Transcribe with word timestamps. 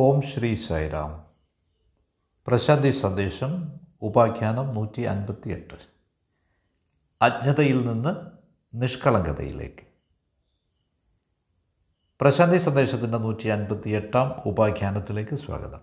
ഓം 0.00 0.22
ശ്രീ 0.22 0.54
സായിറാം. 0.54 1.26
പ്രശാന്തി 2.46 2.90
സന്ദേശം 2.90 3.80
ഉപാഖ്യാനം 4.02 4.74
നൂറ്റി 4.74 5.02
അൻപത്തി 5.02 5.48
എട്ട് 5.48 5.74
അജ്ഞതയിൽ 7.22 7.88
നിന്ന് 7.88 8.16
നിഷ്കളങ്കതയിലേക്ക്. 8.74 9.86
പ്രശാന്തി 12.20 12.58
സന്ദേശത്തിന്റെ 12.58 13.18
നൂറ്റി 13.18 13.48
അൻപത്തി 13.48 13.90
എട്ടാം 13.90 14.42
ഉപാഖ്യാനത്തിലേക്ക് 14.46 15.36
സ്വാഗതം. 15.36 15.80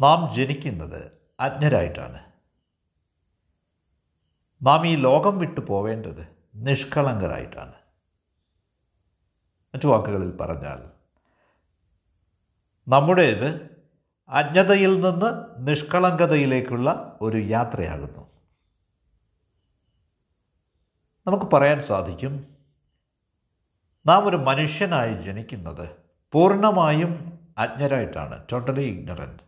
നാം 0.00 0.34
ജനിക്കുന്നത് 0.34 1.10
അജ്ഞരായിട്ടാണ്. 1.40 2.32
നാം 4.62 4.86
ഈ 4.86 4.96
ലോകം 4.96 5.38
വിട്ടു 5.38 5.60
പോവേണ്ടത് 5.60 6.28
നിഷ്കളങ്കരായിട്ടാണ്. 6.54 7.83
മറ്റു 9.74 9.88
വാക്കുകളിൽ 9.88 10.36
പറഞ്ഞാൽ 10.36 10.90
നമ്മുടേത് 12.88 13.76
അജ്ഞതയിൽ 14.28 15.00
നിന്ന് 15.00 15.44
നിഷ്കളങ്കതയിലേക്കുള്ള 15.58 17.18
ഒരു 17.22 17.36
യാത്രയാകുന്നു. 17.36 18.30
നമുക്ക് 21.26 21.44
പറയാൻ 21.44 21.82
സാധിക്കും 21.82 22.56
നാം 24.06 24.28
ഒരു 24.28 24.36
മനുഷ്യനായി 24.36 25.22
ജനിക്കുന്നത് 25.22 25.96
പൂർണമായും 26.32 27.38
അജ്ഞരായിട്ടാണ് 27.58 28.46
ടോട്ടലി 28.52 28.80
ഇഗ്നറന്റ് 28.80 29.42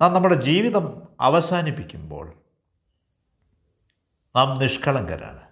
നാം 0.00 0.14
നമ്മുടെ 0.14 0.34
ജീവിതം 0.34 1.08
അവസാനിപ്പിക്കുമ്പോൾ 1.20 2.32
നാം 4.36 4.58
നിഷ്കളങ്കരാണ്. 4.58 5.47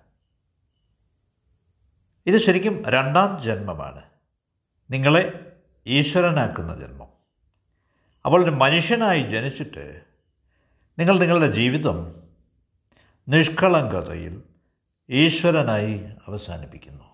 ഇത് 2.27 2.39
ശരിക്കും 2.39 2.85
രണ്ടാം 2.85 3.43
ജന്മമാണ്. 3.43 4.03
നിങ്ങളെ 4.91 5.57
ഈശ്വരനാക്കുന്ന 5.87 6.75
ജന്മം. 6.75 7.09
അപ്പോൾ 8.25 8.45
ഒരു 8.45 8.51
മനുഷ്യനായി 8.51 9.23
ജനിച്ചിട്ട് 9.23 10.03
നിങ്ങൾ 10.99 11.19
നിങ്ങളുടെ 11.19 11.53
ജീവിതം 11.53 12.23
നിഷ്കളങ്കതയിൽ 13.29 14.43
ഈശ്വരനായി 15.11 16.11
അവസാനിപ്പിക്കുന്നു. 16.27 17.05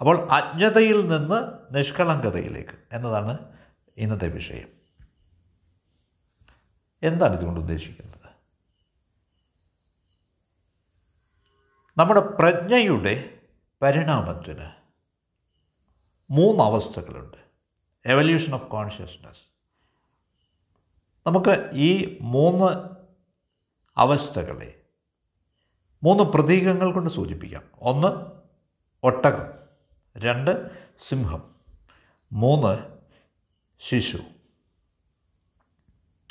അപ്പോൾ 0.00 0.30
അജ്ഞതയിൽ 0.30 1.08
നിന്ന് 1.08 1.52
നിഷ്കളങ്കതയിലേക്ക് 1.76 2.78
എന്നതാണ് 2.92 3.38
ഇന്നത്തെ 3.96 4.28
വിഷയം. 4.28 4.68
എന്താണ് 7.02 7.36
ഇതുകൊണ്ട് 7.36 7.60
ഉദ്ദേശിക്കുന്നത്? 7.60 8.15
നമ്മുടെ 11.98 12.20
പ്രജ്ഞയുടെ 12.20 13.40
പരിണാമത്തിന് 13.82 14.70
മൂന്ന് 16.30 16.64
അവസ്ഥകളുണ്ട്. 16.64 17.36
എവല്യൂഷൻ 18.06 18.54
ഓഫ് 18.54 18.68
കോൺഷ്യസ്നസ് 18.68 19.38
നമുക്ക് 21.26 21.70
ഈ 21.72 22.18
മൂന്ന് 22.20 22.88
അവസ്ഥകളെ 23.96 24.80
മൂന്ന് 26.02 26.24
പ്രതീകങ്ങൾ 26.24 26.92
കൊണ്ട് 26.92 27.10
സൂചിപ്പിക്കാം. 27.10 27.62
ഒന്ന് 27.78 28.32
ഒട്ടകം. 29.02 29.52
രണ്ട് 30.16 30.70
സിംഹം. 30.98 31.54
മൂന്ന് 32.32 32.98
ശിശു. 33.78 34.18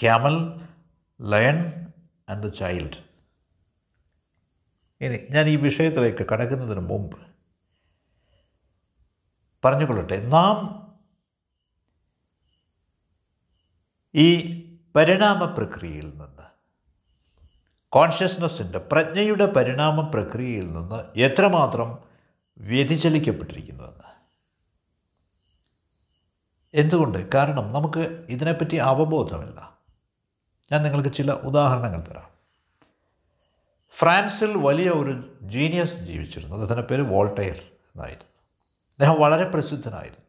Camel 0.01 0.61
lion 1.21 1.87
and 2.29 2.43
the 2.43 2.49
child 2.49 3.04
ഇനി 5.05 5.27
ഞാൻ 5.29 5.47
ഈ 5.47 5.55
വിഷയത്തിലേക്ക് 5.55 6.25
കടക്കുന്നതിന് 6.31 6.79
മുമ്പ് 6.79 7.19
പറഞ്ഞുകൊള്ളട്ടെ 9.65 10.25
നാം 10.25 10.85
ഈ 14.15 14.61
പരിണാമ 14.95 15.45
പ്രക്രിയയിൽ 15.45 16.05
നിന്ന് 16.05 16.25
കോൺഷ്യസ്നസ്സിന്റെ 17.89 18.79
പ്രജ്ഞയുടെ 18.79 19.45
പരിണാമ 19.45 20.01
പ്രക്രിയയിൽ 20.01 20.73
നിന്ന് 20.73 21.19
എത്രമാത്രം 21.19 21.97
വ്യതിചലിക്കപ്പെട്ടിരിക്കുന്നുവെന്ന്. 22.57 24.03
എന്തുകൊണ്ട്? 26.73 27.29
കാരണം 27.33 27.73
നമുക്ക് 27.73 28.25
ഇതിനെപ്പറ്റി 28.29 28.75
അവബോധമില്ല. 28.75 29.77
ഞാൻ 30.71 30.83
നിങ്ങൾക്ക് 30.83 31.13
ചില 31.13 31.31
ഉദാഹരണങ്ങൾ 31.31 32.01
തരാം. 32.01 32.34
ഫ്രാൻസിൽ 33.97 34.57
വലിയ 34.57 34.89
ഒരു 34.89 35.39
ജീനിയസ് 35.41 35.93
ജീവിച്ചിരുന്നു. 35.93 36.55
അദ്ദേഹത്തിന്റെ 36.55 36.87
പേര് 36.87 37.01
വോൾട്ടയർ 37.01 37.55
എന്നായിരുന്നു. 37.95 38.25
അദ്ദേഹം 38.91 39.21
വളരെ 39.21 39.49
പ്രസിദ്ധനായിരുന്നു. 39.49 40.25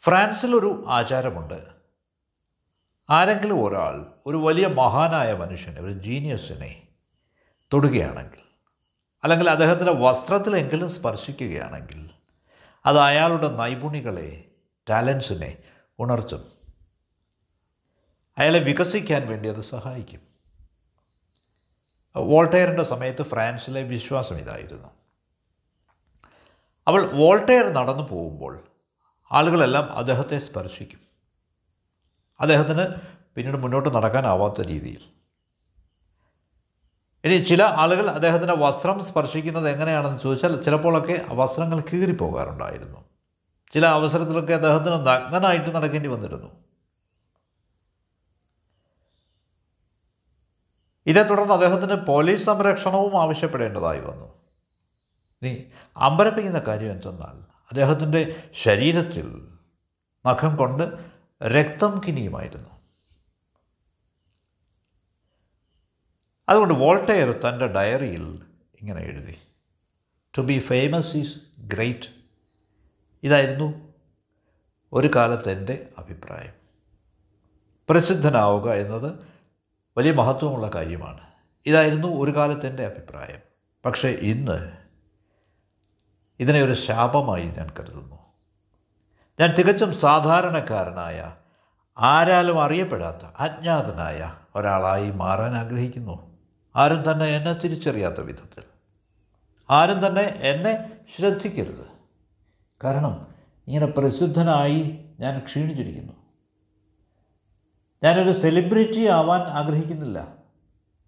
ഫ്രാൻസിലൊരു 0.00 0.84
ആചാരമുണ്ട്. 0.88 1.66
ആരെങ്കിലും 3.10 3.64
ഒരാൾ 3.64 4.06
ഒരു 4.26 4.36
വലിയ 4.36 4.66
മഹാനായ 4.66 5.32
മനുഷ്യനെ 5.32 5.80
ഒരു 5.80 5.92
ജീനിയസിനെ 5.92 6.88
തൊടുകയാണെങ്കിൽ 7.72 8.38
അല്ലെങ്കിൽ 9.24 9.50
അദ്ദേഹത്തിന്റെ 9.50 9.92
വസ്ത്രത്തിലെങ്കിലും 9.92 10.88
സ്പർശിക്കുകയാണെങ്കിൽ 10.88 12.10
അത് 12.86 12.98
അയാളുടെ 12.98 13.48
നൈപുണികളെ 13.48 14.44
ടാലൻസിനെ 14.90 15.58
ഉണർത്തും. 15.98 16.52
അയാളെ 18.38 18.58
വികസിക്കാൻ 18.58 19.26
വേണ്ടി 19.26 19.48
അത് 19.48 19.60
സഹായിക്കും. 19.60 20.25
വോൾട്ടയറിന്റെ 22.18 22.82
സമയത്ത് 22.82 23.22
ഫ്രാൻസിലെ 23.22 23.82
വിശ്വാസം 23.82 24.36
ഇതായിരുന്നു. 24.36 24.88
അവൾ 26.88 27.06
വോൾട്ടയർ 27.06 27.72
നടന്നു 27.72 28.08
പോകുമ്പോൾ 28.08 28.58
ആളുകളെല്ലാം 29.32 29.92
അദ്ദേഹത്തെ 29.92 30.38
സ്പർശിക്കും. 30.38 31.00
അദ്ദേഹത്തിന് 32.40 32.86
പിന്നീട് 33.34 33.56
മുന്നോട്ട് 33.56 33.94
നടക്കാനാവാത്ത 33.94 34.60
രീതിയിൽ. 34.60 35.16
ഇനി 37.24 37.36
ചില 37.44 37.62
ആളുകൾ 37.62 38.10
അദ്ദേഹത്തിന്റെ 38.10 38.54
വസ്ത്രം 38.54 39.04
സ്പർശിക്കുന്നത് 39.04 39.68
എങ്ങനെയാണെന്ന് 39.68 40.20
ചോദിച്ചാൽ 40.20 40.62
ചിലപ്പോഴൊക്കെ 40.62 41.26
വസ്ത്രങ്ങൾ 41.28 41.80
കീറിപ്പോകാറുണ്ടായിരുന്നു. 41.80 43.04
ചില 43.72 43.86
അവസരത്തിലൊക്കെ 43.86 44.54
അദ്ദേഹത്തിന് 44.54 45.06
നഗ്നനായിട്ട് 45.06 45.74
നടക്കേണ്ടി 45.74 46.08
വന്നിരുന്നു. 46.08 46.65
ഇതേ 51.06 51.22
തുടർന്ന് 51.22 51.54
അദ്ദേഹത്തിന് 51.54 52.06
പോലീസ് 52.06 52.44
സംരക്ഷണവും 52.44 53.22
ആവശ്യപ്പെടേണ്ടതായി 53.22 54.00
വന്നു. 54.00 54.34
ഇനി 55.42 55.70
അമ്പരപ്പിക്കുന്ന 55.96 56.58
കാര്യം 56.58 56.92
എന്തെന്നാൽ 56.92 57.40
അദ്ദേഹത്തിന്റെ 57.70 58.50
ശരീരത്തിൽ 58.52 59.48
നഖം 60.26 60.56
കൊണ്ട് 60.56 61.10
രക്തം 61.44 62.00
കിനിയുമായിരുന്നു. 62.08 62.70
അതുകൊണ്ട് 66.48 66.74
വോൾട്ടെയർ 66.74 67.32
തന്റെ 67.32 67.66
ഡയറിയിൽ 67.66 68.42
ഇങ്ങനെ 68.80 69.00
എഴുതി 69.00 69.38
to 70.38 70.42
be 70.42 70.58
famous 70.58 71.16
is 71.16 71.60
great 71.60 72.08
ഇതായിരുന്നു 73.22 73.94
ഒരു 74.92 75.10
കാലത്ത് 75.16 75.50
എന്റെ 75.50 75.88
അഭിപ്രായം. 75.98 76.52
പ്രസിദ്ധനാവുക 77.90 78.72
എന്നത് 78.72 79.35
വലിയ 79.96 80.12
മഹത്വമുള്ള 80.12 80.70
കാര്യമാണ്. 80.74 81.20
ഇതായിരുന്നു 81.66 82.08
ഒരു 82.08 82.36
കാലത്ത് 82.36 82.66
എന്റെ 82.66 82.86
അഭിപ്രായം. 82.86 83.38
പക്ഷേ 83.84 84.08
ഇന്ന് 84.08 84.72
ഇതിനെ 86.40 86.62
ഒരു 86.62 86.72
ശാപമായി 86.72 87.44
ഞാൻ 87.44 87.70
കരുതുന്നു. 87.80 88.16
ഞാൻ 89.40 89.54
തികച്ചും 89.54 89.98
സാധാരണക്കാരനായ 89.98 91.32
ആരാലും 91.98 92.62
അറിയപ്പെടാത്ത 92.62 93.26
അജ്ഞാതനായ 93.40 94.34
ഒരാളായി 94.56 95.10
മാറാൻ 95.10 95.54
ആഗ്രഹിക്കുന്നു. 95.54 96.38
ആരും 96.76 97.12
തന്നെ 97.12 97.26
എന്നെ 97.26 97.52
തിരിച്ചറിയാത്ത 97.52 98.20
വിധത്തിൽ. 98.20 98.62
ആരും 99.70 100.06
തന്നെ 100.06 100.22
എന്നെ 100.22 100.92
ശ്രദ്ധിക്കരുത്. 101.16 101.86
കാരണം 102.84 103.26
ഇങ്ങനെ 103.66 103.86
പ്രസിദ്ധനായി 103.86 105.04
ഞാൻ 105.20 105.38
ക്ഷീണിച്ചിരിക്കുന്നു. 105.38 106.25
ഞാനൊരു 108.02 108.32
സെലിബ്രിറ്റി 108.32 109.06
ആവാൻ 109.06 109.40
ആഗ്രഹിക്കുന്നില്ല. 109.40 110.36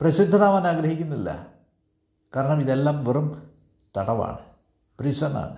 പ്രസിദ്ധനാവാൻ 0.00 0.66
ആഗ്രഹിക്കുന്നില്ല. 0.66 1.46
കാരണം 2.36 2.60
ഇതെല്ലാം 2.60 3.04
വെറും 3.04 3.50
തടവാണ്. 3.98 4.38
പ്രിസണാണ് 4.98 5.56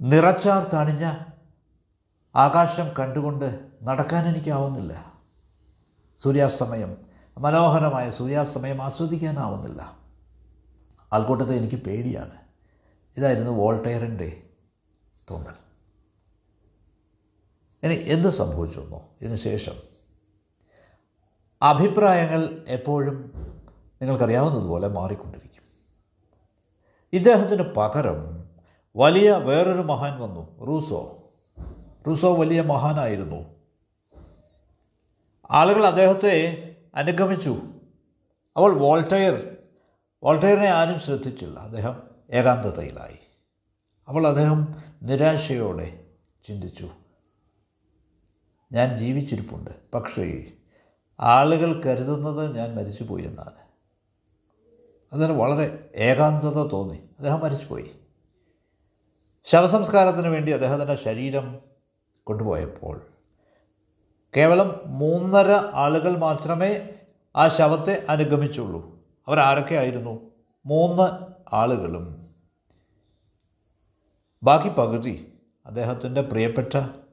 നിറച്ചാർ 0.00 0.70
തണിഞ്ഞ 0.74 1.14
ആകാശം 2.34 2.88
കണ്ടുകൊണ്ട് 2.98 3.70
നടക്കാൻ 3.82 4.28
എനിക്കാവുന്നില്ല. 4.28 5.12
സൂര്യാസ്തമയം 6.18 6.96
മനോഹരമായ 7.38 8.10
സൂര്യാസ്തമയം 8.10 8.82
ആസ്വദിക്കാനാവുന്നില്ല. 8.82 9.98
ആൾക്കൂട്ടത്തെ 11.12 11.54
എനിക്ക് 11.54 11.76
പേടിയാണ്. 11.76 12.36
ഇതായിരുന്നു 13.16 13.50
വോൾട്ടയറിന്റെ 13.50 14.42
തോന്നൽ. 15.30 15.73
ഇനി 17.84 17.94
എന്ത് 17.94 18.30
സംഭവിച്ചു 18.30 18.80
എന്നോ 18.80 19.02
ഇതിന് 19.20 19.36
ശേഷം. 19.36 19.72
അഭിപ്രായങ്ങൾ 21.62 22.64
എപ്പോഴും 22.68 23.32
നിങ്ങൾക്കറിയാവുന്നതുപോലെ 24.02 24.88
മാറിക്കൊണ്ടിരിക്കും. 24.88 25.62
ഇദ്ദേഹത്തിന് 27.12 27.62
പകരം 27.62 28.50
വലിയ 28.96 29.32
വേറൊരു 29.32 29.82
മഹാൻ 29.82 30.20
വന്നു 30.20 30.64
റൂസോ. 30.64 31.18
റൂസോ 32.06 32.34
വലിയ 32.34 32.62
മഹാനായിരുന്നു. 32.62 33.54
ആളുകൾ 35.50 35.86
അദ്ദേഹത്തെ 35.86 36.60
അനുഗമിച്ചു. 36.94 37.62
അവൾ 38.56 38.72
വോൾട്ടയർ. 38.72 39.56
വോൾട്ടയറിനെ 40.22 40.68
ആരും 40.68 41.00
ശ്രദ്ധിച്ചില്ല. 41.00 41.60
അദ്ദേഹം 41.60 42.02
ഏകാന്തതയിലായി. 42.30 43.18
അവൾ 44.08 44.26
അദ്ദേഹം 44.26 44.74
നിരാശയോടെ 45.02 46.04
ചിന്തിച്ചു. 46.48 46.90
ഞാൻ 48.74 48.96
ജീവിച്ചിരിപ്പുണ്ട്. 48.96 49.70
പക്ഷേ 49.94 50.52
ആളുകൾ 51.20 51.82
കരുതുന്നത് 51.82 52.56
ഞാൻ 52.56 52.76
മരിച്ചുപോയി 52.76 53.22
എന്നാണ്. 53.22 53.54
അതിന് 55.12 55.32
വളരെ 55.32 55.90
ഏകാന്തത 55.94 56.68
തോന്നി. 56.68 56.96
അദ്ദേഹം 56.96 57.40
മരിച്ചുപോയി. 57.40 57.90
ശവസംസ്കാരത്തിന് 59.44 60.28
വേണ്ടി 60.28 60.52
അദ്ദേഹത്തിന്റെ 60.52 60.94
ശരീരം 60.94 61.60
കൊണ്ടുപോയപ്പോൾ 62.24 63.00
കേവലം 64.36 64.80
മൂന്നര 64.86 65.50
ആളുകൾ 65.52 66.16
മാത്രമേ 66.16 66.88
ആ 67.36 67.48
ശവത്തെ 67.48 68.06
അനുഗമിച്ചുള്ളൂ. 68.08 68.98
അവരാരൊക്കെ 69.28 69.74
ആയിരുന്നു? 69.74 70.30
മൂന്ന് 70.66 71.26
ആളുകളും. 71.54 72.28
ബാക്കി 74.42 74.68
പകുതി 74.68 75.38
അദ്ദേഹത്തിന്റെ 75.66 76.20
പ്രിയപ്പെട്ട 76.20 77.03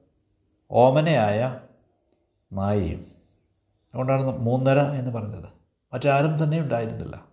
ഓമനയായ 0.72 1.60
നായിയും. 2.54 3.00
അതുകൊണ്ടാണ് 3.00 4.22
മൂന്നര 4.22 4.80
എന്ന് 4.80 5.12
പറഞ്ഞത്. 5.12 5.50
മറ്റാരും 5.94 6.44
തന്നെ 6.44 6.60
ഉണ്ടായിരുന്നില്ല. 6.60 7.26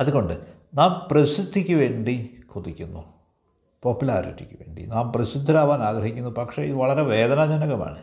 അതുകൊണ്ട് 0.00 0.54
നാം 0.74 1.08
പ്രസിദ്ധിക്ക് 1.10 1.74
വേണ്ടി 1.74 2.42
കൊതിക്കുന്നു. 2.46 3.12
പോപ്പുലാരിറ്റിക്ക് 3.82 4.52
വേണ്ടി. 4.52 4.86
നാം 4.86 5.12
പ്രസിദ്ധരാവാൻ 5.12 5.82
ആഗ്രഹിക്കുന്നു. 5.82 6.30
പക്ഷേ 6.30 6.62
ഇത് 6.62 6.74
വളരെ 6.74 7.02
വേദനാജനകമാണ്. 7.02 8.02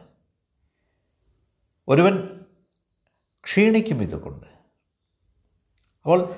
ഒരുവൻ 1.88 2.39
ക്ഷീണിക്കും 3.44 4.03
ഇതുകൊണ്ട്. 4.03 4.45
അപ്പോൾ 6.01 6.36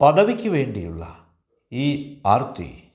പദവിക്ക് 0.00 0.48
വേണ്ടിയുള്ള 0.48 1.26
ഈ 1.72 2.14
ആർത്തി 2.26 2.89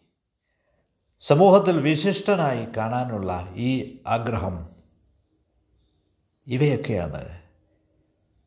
സമൂഹത്തിൽ 1.27 1.79
വിശിഷ്ടനായി 1.79 2.67
കാണാനുള്ള 2.77 3.49
ഈ 3.55 3.99
ആഗ്രഹം 4.07 4.69
ഇവയൊക്കെയാണ്. 6.47 7.41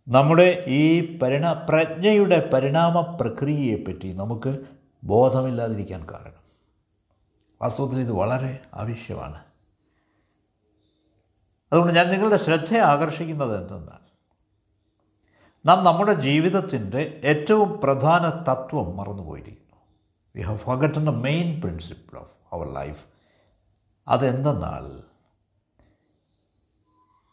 നമ്മുടെ 0.09 0.65
ഈ 0.69 1.19
പരിണാ 1.19 1.67
പ്രജ്ഞയുടെ 1.69 2.51
പരിണാമ 2.53 3.01
പ്രക്രിയയെപ്പറ്റി 3.01 4.13
നമുക്ക് 4.13 4.59
ബോധമില്ലാതിരിക്കാൻ 5.05 6.07
കാരണം. 6.11 6.43
വാസ്തവത്തിൽ 7.63 7.99
ഇത് 7.99 8.13
വളരെ 8.13 8.63
ആവശ്യമാണ്. 8.75 9.45
അതുകൊണ്ട് 11.73 11.95
ഞാൻ 11.95 12.09
നിങ്ങളുടെ 12.09 12.37
ശ്രദ്ധ 12.37 12.77
ആകർഷിക്കുന്നത് 12.77 13.63
എന്തെന്നാൽ 13.63 14.11
നാം 15.67 15.85
നമ്മുടെ 15.85 16.13
ജീവിതത്തിന്റെ 16.13 17.21
ഏറ്റവും 17.25 17.81
പ്രധാന 17.81 18.53
തത്വം 18.53 18.97
മറന്നുപോയിരിക്കുന്നു. 18.97 19.77
We 20.37 20.43
have 20.43 20.59
forgotten 20.59 21.05
the 21.05 21.09
main 21.09 21.61
principle 21.61 22.19
of 22.19 22.38
our 22.53 22.75
life 22.75 23.07
അതെന്തെന്നാൽ 24.09 25.03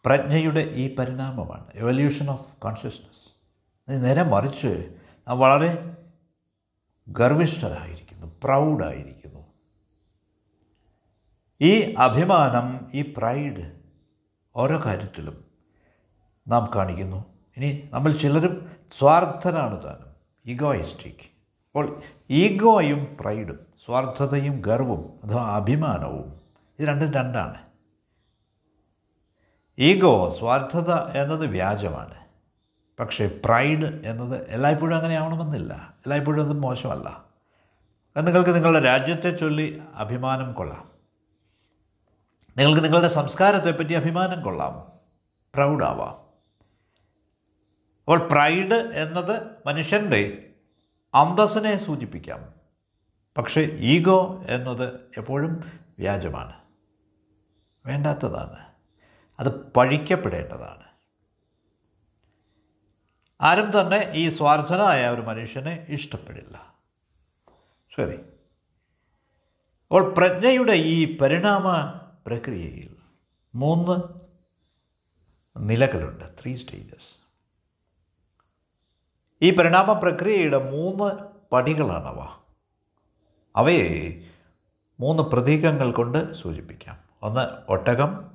പ്രജ്ഞയുടെ 0.06 0.60
ഈ 0.60 0.96
പരിണാമമാണ് 0.96 1.72
എവല്യൂഷൻ 1.76 2.30
ഓഫ് 2.30 2.58
കോൺഷ്യസ്നസ് 2.58 3.26
നേരെ 3.90 4.24
മറിച്ച് 4.24 4.96
നാം 5.28 5.40
വളരെ 5.40 5.98
ഗർവിഷ്ഠരായിരിക്കുന്നു 7.08 8.28
പ്രൗഡായിരിക്കുന്നു. 8.44 9.46
ഈ 11.62 11.94
അഭിമാനം 11.94 12.92
ഈ 12.94 13.14
പ്രൈഡ് 13.18 13.80
ഓരോ 14.56 14.86
കാര്യത്തിലും 14.86 15.46
നാം 16.48 16.72
കാണിക്കുന്നു. 16.76 17.26
ഇനി 17.58 17.90
നമ്മൾ 17.94 18.12
ചിലരും 18.12 18.80
സ്വാർത്ഥനാണ് 18.98 19.84
താനും 19.84 20.16
ഈഗോയിസ്റ്റിക് 20.46 21.35
അപ്പോൾ 21.75 22.01
ഈഗോയും 22.30 23.18
പ്രൈഡും 23.19 23.60
സ്വാർത്ഥതയും 23.86 24.62
ഗർവും 24.62 25.19
അഥവാ 25.24 25.56
അഭിമാനവും 25.56 26.42
ഇത് 26.80 26.88
രണ്ടും 26.88 27.13
രണ്ടാണ്. 27.13 27.62
ഈഗോ 29.80 30.30
സ്വാർത്ഥത 30.30 30.94
എന്നത് 30.94 31.45
വ്യാജമാണ്. 31.45 32.13
പക്ഷേ 33.00 33.39
പ്രൈഡ് 33.45 33.86
എന്നത് 34.07 34.50
എല്ലായ്പ്പോഴും 34.50 34.98
അങ്ങനെ 34.98 35.16
ആവണമെന്നില്ല. 35.16 35.74
എല്ലായ്പ്പോഴും 35.74 36.50
അത് 36.50 36.54
മോശമല്ല. 36.54 37.25
നിങ്ങൾക്ക് 38.18 38.56
നിങ്ങളുടെ 38.56 38.80
രാജ്യത്തെ 38.80 39.38
ചൊല്ലി 39.38 39.81
അഭിമാനം 39.95 40.54
കൊള്ളാം. 40.54 40.89
നിങ്ങൾക്ക് 42.57 42.83
നിങ്ങളുടെ 42.83 43.07
സംസ്കാരത്തെപ്പറ്റി 43.07 43.94
അഭിമാനം 43.94 44.42
കൊള്ളാം. 44.42 44.92
പ്രൗഡാവാം. 45.56 46.12
അപ്പോൾ 48.04 48.28
പ്രൈഡ് 48.28 48.74
എന്നത് 48.74 49.48
മനുഷ്യന്റെ 49.66 50.51
അന്തസ്സിനെ 51.16 51.78
സൂചിപ്പിക്കാം. 51.78 52.54
പക്ഷേ 53.38 53.62
ഈഗോ 53.62 54.46
എന്നത് 54.50 55.00
എപ്പോഴും 55.18 55.64
വ്യാജമാണ്. 56.00 56.54
വേണ്ടാത്തതാണ്. 57.86 58.66
അത് 59.40 59.72
പഴിക്കപ്പെടേണ്ടതാണ്. 59.72 60.86
ആരും 63.42 63.82
തന്നെ 63.82 64.12
ഈ 64.14 64.30
സ്വാർത്ഥനായ 64.30 65.10
ഒരു 65.10 65.22
മനുഷ്യനെ 65.22 65.86
ഇഷ്ടപ്പെടില്ല. 65.90 66.76
ശരി. 67.98 68.18
അപ്പോൾ 69.88 70.14
പ്രജ്ഞയുടെ 70.14 70.74
ഈ 70.74 71.18
പരിണാമ 71.18 71.72
പ്രക്രിയയിൽ 72.28 72.96
മൂന്ന് 73.56 74.20
നിലകളുണ്ട് 75.70 76.24
ത്രീ 76.42 76.56
സ്റ്റേജസ് 76.56 77.15
ഈ 79.45 79.56
പരിണാമ 79.56 79.94
പ്രക്രിയയുടെ 79.94 80.57
മൂന്ന് 80.57 81.12
പടികളാണവ. 81.51 82.27
അവയെ 83.56 84.24
മൂന്ന് 85.00 85.24
പ്രതീകങ്ങൾ 85.24 85.92
കൊണ്ട് 85.92 86.33
സൂചിപ്പിക്കാം. 86.33 86.97
ഒന്ന് 87.21 87.71
ഒട്ടകം 87.71 88.31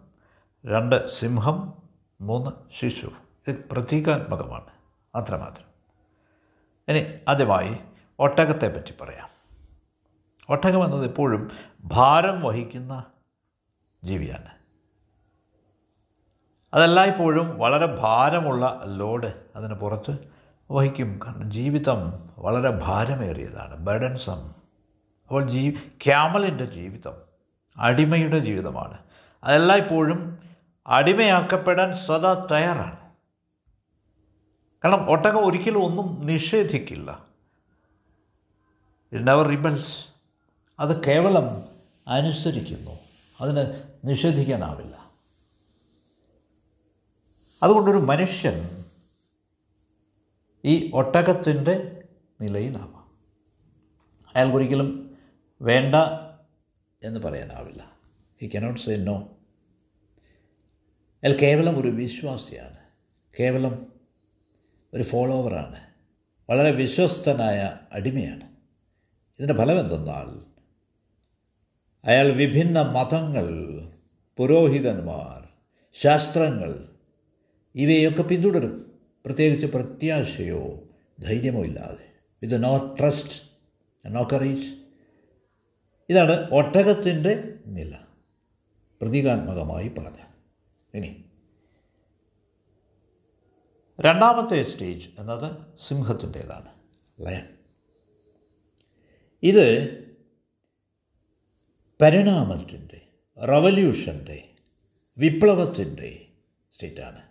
രണ്ട് 0.67 1.11
സിംഹം 1.11 1.73
മൂന്ന് 2.21 2.51
ശിശു. 2.79 3.11
ഇത് 3.49 3.69
പ്രതീകാത്മകമാണ്. 3.73 4.65
അത്രമാത്രം. 5.15 5.65
ഇനി 6.89 7.19
ആദ്യമായി 7.29 7.77
ഒട്ടകത്തെ 8.19 8.69
പറ്റി 8.69 8.95
പറയാം. 9.01 9.29
ഒട്ടകം 10.51 10.85
എന്നത് 10.85 11.05
എപ്പോഴും 11.05 11.51
ഭാരം 11.81 12.43
വഹിക്കുന്ന 12.43 13.05
ജീവിയാണ്. 14.05 14.49
അതെല്ലായ്പ്പോഴും 16.75 17.59
വളരെ 17.59 17.87
ഭാരമുള്ള 17.87 18.83
ലോഡ് 18.85 19.33
അതിന് 19.57 19.75
പുറത്ത് 19.75 20.40
വഹിക്കും. 20.71 21.21
കാരണം 21.27 21.51
ജീവിതം 21.51 22.31
വളരെ 22.39 22.71
ഭാരമേറിയതാണ്. 22.71 23.77
ബർഡൻസം 23.77 24.49
അപ്പോൾ 25.27 25.49
ജീ 25.49 25.71
ക്യാമലിന്റെ 25.71 26.65
ജീവിതം 26.65 27.13
അടിമയുടെ 27.79 28.39
ജീവിതമാണ്. 28.39 28.99
അതെല്ലായ്പ്പോഴും 29.45 30.39
അടിമയാക്കപ്പെടാൻ 30.87 31.93
സദാ 31.93 32.47
തയ്യാറാണ്. 32.53 32.97
കാരണം 34.85 35.11
ഒട്ടകം 35.11 35.47
ഒരിക്കലും 35.47 35.85
ഒന്നും 35.85 36.27
നിഷേധിക്കില്ല. 36.27 37.25
ഇറ്റ് 39.13 39.29
നെവർ 39.29 39.47
റിബൽസ് 39.47 40.07
അത് 40.81 41.05
കേവലം 41.05 41.63
അനുസരിക്കുന്നു. 42.09 42.99
അതിന് 43.41 43.83
നിഷേധിക്കാനാവില്ല. 44.05 45.11
അതുകൊണ്ടൊരു 47.63 47.97
മനുഷ്യൻ 47.97 48.80
ഈ 50.65 50.91
ഒട്ടകത്തിന്റെ 50.95 52.03
നിലയിലാവാം. 52.41 53.19
അയാൾക്കൊരിക്കലും 54.35 55.19
വേണ്ട 55.63 55.95
എന്ന് 57.03 57.21
പറയാനാവില്ല. 57.21 57.93
ഹി 58.43 58.51
കനോട്ട് 58.55 58.81
സേ 58.81 58.97
നോ 58.97 59.37
അയാൾ 61.25 61.33
കേവലം 61.33 61.81
ഒരു 61.81 61.89
വിശ്വാസിയാണ്. 61.89 62.77
കേവലം 63.41 63.93
ഒരു 64.95 65.03
ഫോളോവറാണ്. 65.03 65.77
വളരെ 66.51 66.71
വിശ്വസ്തനായ 66.71 67.79
അടിമയാണ്. 67.93 68.45
ഇതിന്റെ 69.39 69.55
ഫലം 69.55 69.81
എന്തെന്നാൽ 69.81 70.51
അയാൾ 72.05 72.33
വിഭിന്ന 72.33 72.83
മതങ്ങൾ 72.83 73.49
പുരോഹിതന്മാർ 74.37 75.49
ശാസ്ത്രങ്ങൾ 75.93 76.89
ഇവയൊക്കെ 77.75 78.23
പിന്തുടരും. 78.23 78.90
പ്രത്യേകിച്ച് 79.25 79.67
പ്രത്യാശയോ 79.67 80.89
ധൈര്യമോ 81.21 81.63
ഇല്ലാതെ. 81.63 82.13
With 82.43 82.65
no 82.65 82.97
trust 83.01 83.43
no 84.07 84.29
courage 84.33 84.75
ഇതാണ് 86.09 86.49
ഒട്ടകത്തിന്റെ 86.51 87.55
നില. 87.67 87.97
പ്രതീകാത്മകമായി 89.01 89.89
പറഞ്ഞ. 89.89 90.19
ഇനി. 90.95 91.25
രണ്ടാമത്തെ 94.01 94.63
സ്റ്റേജ് 94.63 95.09
എന്നത് 95.19 95.79
സിംഹത്തിന്റേതാണ്. 95.79 96.73
ലയൺ 97.21 97.49
ഇത് 99.43 99.97
പരിണാമത്തിന്റെ 102.03 103.01
റവല്യൂഷന്റെ 103.45 104.49
വിപ്ലവത്തിന്റെ 105.19 106.27
സ്റ്റേറ്റാണ് 106.75 107.30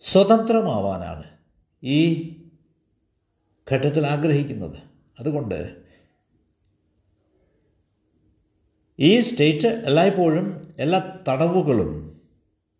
സ്വതന്ത്രമാവാനാണ് 0.00 1.24
ഈ 1.82 2.30
ഘട്ടത്തിൽ 3.72 4.06
ആഗ്രഹിക്കുന്നത്. 4.06 4.78
അതുകൊണ്ട് 5.18 5.76
ഈ 8.98 9.20
സ്റ്റേറ്റ് 9.20 9.68
എല്ലായ്പ്പോഴും 9.68 10.74
എല്ലാ 10.78 11.24
തടവുകളും 11.28 12.20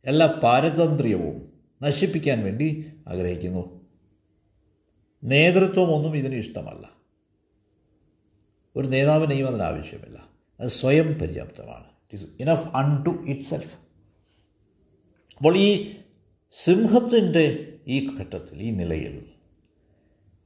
എല്ലാ 0.04 0.26
പാരതന്ത്ര്യവും 0.26 1.52
നശിപ്പിക്കാൻ 1.82 2.44
വേണ്ടി 2.44 2.92
ആഗ്രഹിക്കുന്നു. 3.08 3.86
നേതൃത്വമൊന്നും 5.24 6.16
ഇതിന് 6.16 6.34
ഇഷ്ടമല്ല. 6.34 6.90
ഒരു 8.76 8.88
നേതാവിനെയും 8.88 9.48
അതിന് 9.48 9.62
ആവശ്യമില്ല. 9.62 10.28
അത് 10.60 10.68
സ്വയം 10.68 11.18
പര്യാപ്തമാണ്. 11.18 11.84
It 11.84 12.24
is 12.24 12.30
enough 12.40 12.76
unto 13.04 13.10
itself 13.42 13.76
അപ്പോൾ 15.36 15.56
ഈ 15.56 15.96
സിംഹത്തിന്റെ 16.58 17.78
ഈ 17.86 18.18
ഘട്ടത്തിൽ 18.18 18.62
ഈ 18.62 18.70
നിലയിൽ 18.70 19.32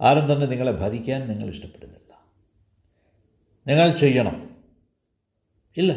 ആരും 0.00 0.32
തന്നെ 0.32 0.46
നിങ്ങളെ 0.46 0.72
ഭരിക്കാൻ 0.72 1.28
നിങ്ങൾ 1.28 1.48
ഇഷ്ടപ്പെടുന്നില്ല. 1.48 2.24
നിങ്ങൾ 3.66 3.96
ചെയ്യണം. 3.96 4.64
ഇല്ല. 5.76 5.92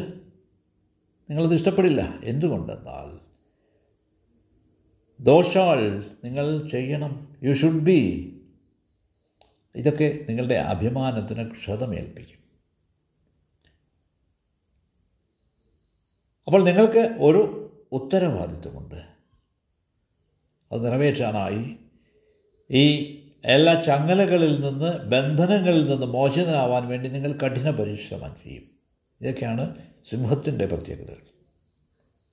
നിങ്ങളത് 1.30 1.54
ഇഷ്ടപ്പെടില്ല. 1.54 2.20
എന്തുകൊണ്ടെന്നാൽ 2.24 3.18
ദോഷാൾ 5.20 6.04
നിങ്ങൾ 6.24 6.68
ചെയ്യണം. 6.68 7.36
യു 7.42 7.52
ഷുഡ് 7.52 7.82
ബി 7.82 8.30
ഇതൊക്കെ 9.74 10.24
നിങ്ങളുടെ 10.28 10.54
അഭിമാനത്തിന് 10.54 11.50
ക്ഷതമേൽപ്പിക്കും. 11.50 12.38
അപ്പോൾ 16.46 16.64
നിങ്ങൾക്ക് 16.64 17.16
ഒരു 17.20 17.60
ഉത്തരവാദിത്വമുണ്ട്. 17.92 19.13
അത് 20.74 20.86
നിറവേറ്റാനായി. 20.86 21.76
ഈ 22.70 23.14
എല്ലാ 23.44 23.80
ചങ്ങലകളിൽ 23.80 24.60
നിന്ന് 24.60 24.98
ബന്ധനങ്ങളിൽ 24.98 25.90
നിന്ന് 25.90 26.06
മോചിതനാവാൻ 26.06 26.88
വേണ്ടി 26.88 27.08
നിങ്ങൾ 27.08 27.32
കഠിന 27.32 27.70
പരിശ്രമം 27.70 28.34
ചെയ്യും. 28.44 28.62
ഇതൊക്കെയാണ് 29.20 29.76
സിംഹത്തിന്റെ 30.10 30.66
പ്രത്യേകതകൾ. 30.66 31.26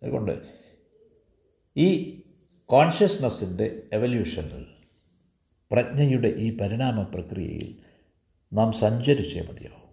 അതുകൊണ്ട് 0.03 0.39
ഈ 1.77 2.21
കോൺഷ്യസ്നസ്സിന്റെ 2.65 3.83
എവല്യൂഷനിൽ 3.93 4.65
പ്രജ്ഞയുടെ 5.71 6.27
ഈ 6.27 6.57
പരിണാമ 6.57 7.03
പ്രക്രിയയിൽ 7.03 7.75
നാം 8.53 8.73
സഞ്ചരിച്ചേ 8.73 9.41
മതിയാവും. 9.41 9.89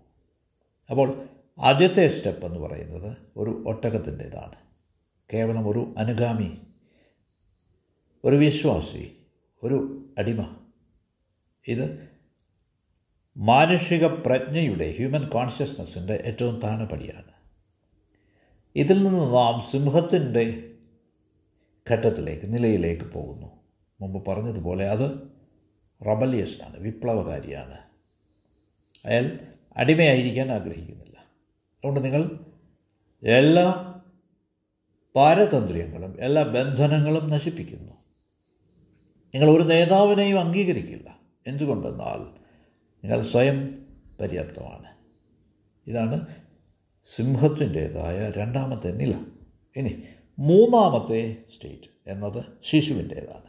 അപ്പോൾ 0.91 1.29
ആദ്യത്തെ 1.59 2.09
സ്റ്റെപ്പ് 2.09 2.47
എന്ന് 2.47 2.59
പറയുന്നത് 2.59 3.17
ഒരു 3.37 3.65
ഒട്ടകത്തിന്റേതാണ്. 3.67 4.55
കേവലം 5.35 5.69
ഒരു 5.69 5.95
അനുഗാമി 5.99 6.59
ഒരു 8.25 8.37
വിശ്വാസി 8.37 9.17
ഒരു 9.63 10.09
അടിമ. 10.19 10.57
ഇത് 11.69 12.09
മാനുഷിക 13.37 14.07
പ്രജ്ഞയുടെ 14.07 14.95
ഹ്യൂമൻ 14.97 15.29
കോൺഷ്യസ്നസ്സിന്റെ 15.29 16.15
ഏറ്റവും 16.15 16.61
താണപടിയാണ്. 16.61 17.33
ഇതിൽ 18.77 19.03
നിന്ന് 19.03 19.35
നാം 19.35 19.61
സിംഹത്തിന്റെ 19.61 20.73
ഘട്ടത്തിലേക്ക് 21.91 22.55
നിലയിലേക്ക് 22.55 23.05
പോകുന്നു. 23.05 23.47
മുമ്പ് 24.01 24.27
പറഞ്ഞതുപോലെ 24.27 24.91
അത് 24.91 25.11
റബലിയസാണ് 26.07 26.81
വിപ്ലവകാരിയാണ്. 26.81 27.79
അയാൾ 29.05 29.39
അടിമയായിരിക്കാൻ 29.77 30.53
ആഗ്രഹിക്കുന്നില്ല. 30.53 31.19
അതുകൊണ്ട് 31.19 32.05
നിങ്ങൾ 32.05 32.41
എല്ലാ 33.23 33.95
പാരതന്ത്ര്യങ്ങളും 35.17 36.17
എല്ലാ 36.21 36.43
ബന്ധനങ്ങളും 36.43 37.31
നശിപ്പിക്കുന്നു. 37.31 38.08
നിങ്ങൾ 39.35 39.57
ഒരു 39.57 39.63
നേതാവിനെയും 39.63 40.41
അംഗീകരിക്കില്ല. 40.41 41.19
എന്തുകൊണ്ടെന്നാൽ 41.47 42.19
നിങ്ങൾ 43.05 43.23
സ്വയം 43.23 43.87
പര്യാപ്തമാണ്. 44.21 44.89
ഇതാണ് 45.87 46.27
സിംഹത്തിന്റേതായ 47.15 48.31
രണ്ടാമത്തെ 48.31 48.89
നില. 48.89 49.25
ഇനി 49.77 50.03
മൂന്നാമത്തെ 50.39 51.37
സ്റ്റേറ്റ് 51.55 51.89
എന്നത് 52.07 52.45
ശിശുവിന്റേതാണ്. 52.65 53.49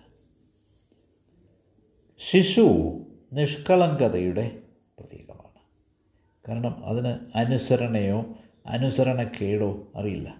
ശിശു 2.17 3.00
നിഷ്കളങ്കതയുടെ 3.33 4.62
പ്രതീകമാണ്. 5.00 5.62
കാരണം 6.48 6.86
അതിന് 6.86 7.38
അനുസരണയോ 7.38 8.36
അനുസരണക്കേടോ 8.65 9.91
അറിയില്ല. 9.95 10.38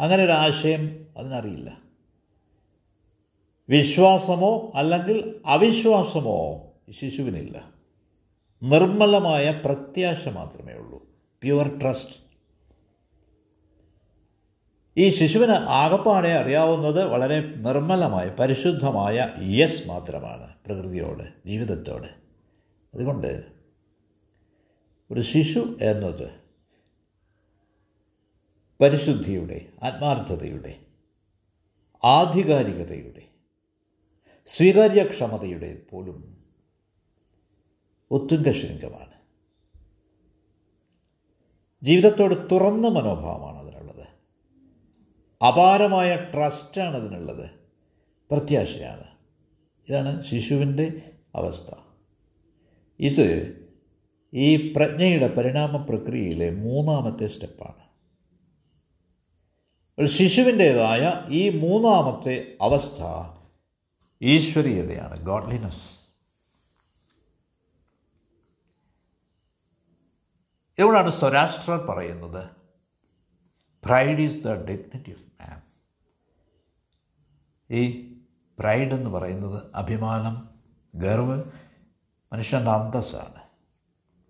അങ്ങനെ 0.00 0.24
ഒരു 0.24 0.32
അതിനറിയില്ല. 1.16 1.91
വിശ്വാസമോ 3.68 4.72
അല്ലെങ്കിൽ 4.74 5.40
അവിശ്വാസമോ 5.46 6.66
ശിശുവിനില്ല. 6.90 7.70
നിർമ്മലമായ 8.62 9.62
പ്രത്യാശ 9.64 10.28
മാത്രമേ 10.28 10.72
ഉള്ളൂ. 10.72 11.06
Pure 11.42 11.80
trust. 11.80 12.22
ഈ 14.96 15.08
ശിശുവിന് 15.08 15.52
ആകപ്പാടെ 15.52 16.28
അറിയാവുന്നത് 16.28 17.04
വളരെ 17.04 17.40
നിർമ്മലമായ 17.40 18.28
പരിശുദ്ധമായ 18.28 19.30
യെസ് 19.38 19.88
മാത്രമാണ് 19.88 20.54
പ്രകൃതിയോട് 20.66 21.48
ജീവിതത്തോട്. 21.48 22.06
അതുകൊണ്ട് 22.94 23.42
ഒരു 25.10 25.20
ശിശു 25.20 25.78
എന്നത് 25.80 26.30
പരിശുദ്ധിയുടെ 28.80 29.66
ആത്മാർത്ഥതയുടെ 29.82 30.76
ആധികാരികതയുടെ 32.04 33.31
സ്വീകാര്യക്ഷമതയുടെ 34.46 35.82
പോലും 35.90 36.44
ഉത്തുംഗ 38.10 38.50
ശൃംഗമാണ് 38.50 39.12
ജീവിതത്തോട് 41.82 42.34
തുറന്ന 42.52 42.88
മനോഭാവമാണ് 42.88 43.58
അതിനുള്ളത്. 43.58 44.06
അപാരമായ 45.44 46.16
ട്രസ്റ്റാണ് 46.16 46.96
അതിനുള്ളത്. 46.96 47.50
പ്രത്യാശയാണ്. 48.30 49.04
ഇതാണ് 49.88 50.22
ശിശുവിന്റെ 50.22 51.12
അവസ്ഥ. 51.34 51.74
ഇത് 53.00 53.56
ഈ 54.34 54.72
പ്രജ്ഞയുടെ 54.72 55.34
പരിണാമ 55.34 55.76
പ്രക്രിയയിലെ 55.76 56.50
മൂന്നാമത്തെ 56.50 57.26
സ്റ്റെപ്പാണ്. 57.26 57.82
ഒരു 59.98 60.06
ശിശുവിന്റേതായ 60.06 61.12
ഈ 61.28 61.48
മൂന്നാമത്തെ 61.48 62.56
അവസ്ഥ 62.60 63.02
ഈശ്വരീയതയാണ് 64.22 65.26
ഗോഡ്ലിനെസ് 65.26 66.02
എവിടാണ് 70.78 71.10
സ്വരാഷ്ട്ര 71.10 71.76
പറയുന്നത്? 71.76 72.48
Pride 73.84 74.20
is 74.20 74.44
the 74.44 74.48
dignity 74.48 75.10
of 75.10 75.42
man 75.42 75.62
ഈ 77.70 78.12
പ്രൈഡ് 78.58 78.94
എന്ന് 78.94 79.10
പറയുന്നത് 79.10 79.62
അഭിമാനം 79.74 80.50
ഗർവ് 80.94 81.44
മനുഷ്യന്റെ 82.32 82.70
അന്തസ്സാണ്. 82.70 83.42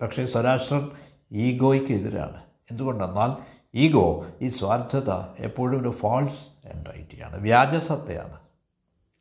പക്ഷേ 0.02 0.26
സ്വരാഷ്ട്രം 0.26 0.98
ഈഗോയ്ക്ക് 1.32 1.92
എതിരാണ്. 1.92 2.42
എന്തുകൊണ്ടെന്നാൽ 2.70 3.42
ഈഗോ 3.74 4.26
ഈ 4.40 4.48
സ്വാർത്ഥത 4.48 5.10
എപ്പോഴും 5.38 5.82
ഒരു 5.82 5.90
ഫാൾസ് 5.90 6.66
എൻറൈറ്റിയാണ് 6.66 7.36
വ്യാജസത്തയാണ്. 7.36 8.41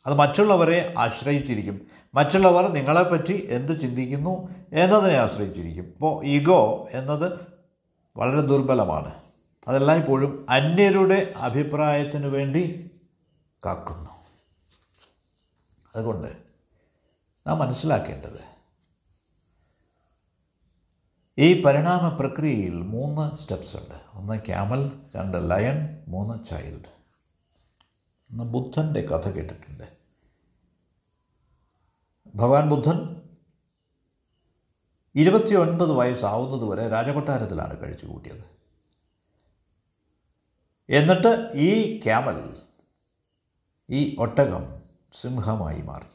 അത് 0.06 0.14
മറ്റുള്ളവരെ 0.14 0.94
ആശ്രയിച്ചിരിക്കും. 0.98 1.88
മറ്റുള്ളവർ 2.14 2.68
നിങ്ങളെപ്പറ്റി 2.68 3.48
എന്ത് 3.50 3.82
ചിന്തിക്കുന്നു 3.82 4.50
എന്നതിനെ 4.74 5.18
ആശ്രയിച്ചിരിക്കും. 5.18 5.84
ഇപ്പോൾ 5.84 6.26
ഈഗോ 6.26 6.88
എന്നത് 6.92 7.40
വളരെ 8.18 8.42
ദുർബലമാണ്. 8.42 9.14
അതെല്ലാം 9.68 9.68
അതെല്ലായ്പ്പോഴും 9.68 10.46
അന്യരുടെ 10.50 11.34
അഭിപ്രായത്തിനു 11.38 12.28
വേണ്ടി 12.28 12.92
കാക്കുന്നു. 13.66 14.10
അതുകൊണ്ട് 15.96 16.38
നാം 17.48 17.60
മനസ്സിലാക്കേണ്ടത് 17.60 18.52
ഈ 21.38 21.62
പരിണാമ 21.62 22.10
പ്രക്രിയയിൽ 22.10 22.82
മൂന്ന് 22.82 23.36
സ്റ്റെപ്സ് 23.36 23.78
ഉണ്ട്. 23.78 23.96
ഒന്ന് 24.14 24.40
ക്യാമൽ 24.40 24.92
രണ്ട് 25.16 25.52
ലയൺ 25.52 26.04
മൂന്ന് 26.08 26.46
ചൈൽഡ്. 26.46 27.01
ബുദ്ധന്റെ 28.32 29.02
കഥ 29.02 29.30
കേട്ടിട്ടുണ്ട്. 29.30 29.98
ഭഗവാൻ 32.36 32.70
ബുദ്ധൻ 32.70 33.22
ഇരുപത്തിയൊൻപത് 35.16 35.92
വയസ്സാവുന്നത് 35.92 36.70
വരെ 36.70 36.90
രാജകൊട്ടാരത്തിലാണ് 36.90 37.82
കഴിച്ചു 37.82 38.06
കൂട്ടിയത്. 38.06 38.62
എന്നിട്ട് 40.90 41.52
ഈ 41.56 42.00
ക്യാമൽ 42.04 42.62
ഈ 43.90 44.16
ഒട്ടകം 44.20 44.82
സിംഹമായി 45.22 45.82
മാറി. 45.82 46.06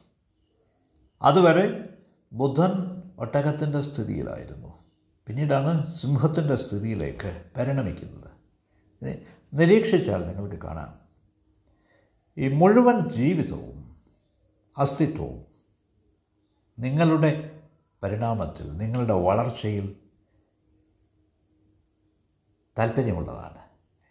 അതുവരെ 1.23 1.95
ബുദ്ധൻ 2.33 3.03
ഒട്ടകത്തിന്റെ 3.19 3.81
സ്ഥിതിയിലായിരുന്നു. 3.81 4.79
പിന്നീടാണ് 5.27 5.95
സിംഹത്തിന്റെ 5.95 6.57
സ്ഥിതിയിലേക്ക് 6.57 7.45
പരിണമിക്കുന്നത്. 7.57 8.31
നിരീക്ഷിച്ചാൽ 9.55 10.27
നിങ്ങൾക്ക് 10.27 10.57
കാണാം. 10.57 11.06
ഈ 12.37 12.49
മുഴുവൻ 12.49 13.09
ജീവിതവും 13.09 13.97
അസ്തിത്വവും 14.79 15.47
നിങ്ങളുടെ 16.79 17.61
പരിണാമത്തിൽ 18.03 18.77
നിങ്ങളുടെ 18.77 19.13
വളർച്ചയിൽ 19.13 19.97
താല്പര്യമുള്ളതാണ്. 22.79 23.59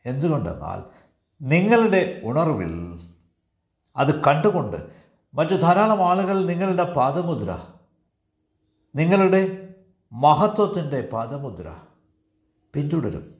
എന്തുകൊണ്ടെന്നാൽ 0.05 0.79
നിങ്ങളുടെ 1.41 2.21
ഉണർവിൽ 2.23 2.99
അത് 3.97 4.23
കണ്ടുകൊണ്ട് 4.23 4.89
മറ്റു 5.33 5.55
ധാരാളം 5.55 6.05
ആളുകൾ 6.05 6.45
നിങ്ങളുടെ 6.45 6.93
പാദമുദ്ര 6.93 7.67
നിങ്ങളുടെ 8.95 9.73
മഹത്വത്തിന്റെ 10.11 11.09
പാദമുദ്ര 11.13 11.75
പിന്തുടരും. 12.73 13.35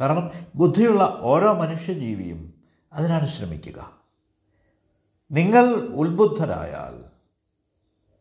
കാരണം 0.00 0.30
ബുദ്ധിയുള്ള 0.54 1.18
ഓരോ 1.20 1.52
മനുഷ്യജീവിയും 1.52 2.55
അതിനാണ് 2.96 3.26
ശ്രമിക്കുക. 3.26 4.00
നിങ്ങൾ 5.30 5.64
ഉത്ബുദ്ധരായാൽ 5.74 7.04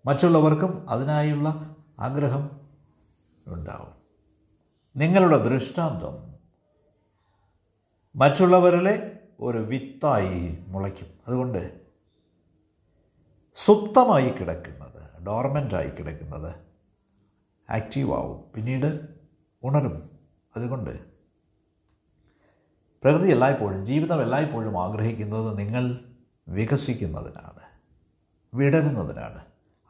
മറ്റുള്ളവർക്കും 0.06 0.90
അതിനായുള്ള 0.90 1.76
ആഗ്രഹം 2.00 2.62
ഉണ്ടാവും. 3.48 3.94
നിങ്ങളുടെ 4.96 5.38
ദൃഷ്ടാന്തം 5.38 6.36
മറ്റുള്ളവരിലെ 8.16 9.20
ഒരു 9.40 9.58
വിത്തായി 9.58 10.64
മുളയ്ക്കും. 10.68 11.08
അതുകൊണ്ട് 11.28 11.82
സുപ്തമായി 13.56 14.30
കിടക്കുന്നത് 14.30 15.24
ഡോർമെന്റായി 15.24 15.90
കിടക്കുന്നത് 15.90 16.56
ആക്റ്റീവാവും. 17.70 18.52
പിന്നീട് 18.56 19.08
ഉണരും. 19.64 20.10
അതുകൊണ്ട് 20.56 21.15
പ്രകൃതി 23.06 23.32
എല്ലായ്പ്പോഴും 23.32 23.86
ജീവിതം 23.86 24.22
എല്ലായ്പ്പോഴും 24.22 24.84
ആഗ്രഹിക്കുന്നത് 24.84 25.58
നിങ്ങൾ 25.58 26.00
വികസിക്കുന്നതിനാണ് 26.48 27.60
വിടരുന്നതിനാണ്. 28.54 29.40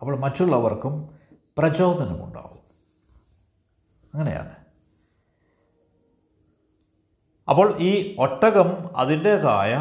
അപ്പോൾ 0.02 0.20
മറ്റുള്ളവർക്കും 0.20 1.16
പ്രചോദനമുണ്ടാവും. 1.58 2.60
അങ്ങനെയാണ്. 4.14 4.52
അപ്പോൾ 7.50 7.78
ഈ 7.80 8.16
ഒട്ടകം 8.20 8.98
അതിന്റേതായ 8.98 9.74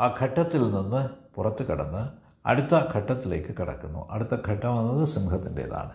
ആ 0.00 0.16
ഘട്ടത്തിൽ 0.20 0.70
നിന്ന് 0.70 1.08
പുറത്ത് 1.34 1.66
കടന്ന് 1.66 2.08
അടുത്ത 2.46 2.74
ഘട്ടത്തിലേക്ക് 2.94 3.56
കടക്കുന്നു. 3.56 4.08
അടുത്ത 4.10 4.40
ഘട്ടം 4.48 4.80
എന്നത് 4.80 5.08
സിംഹത്തിന്റേതാണ്. 5.08 5.92